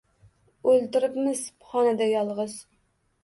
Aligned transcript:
O‘ltiribmiz 0.69 1.43
xonada 1.73 2.07
yolg‘iz 2.13 2.57